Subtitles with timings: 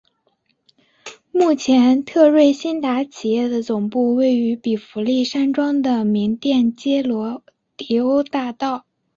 [1.31, 7.43] 目前特瑞新达企业的总部位于比佛利山庄的名店街罗
[7.77, 8.87] 迪欧大道。